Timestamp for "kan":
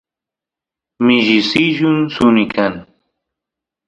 2.53-2.73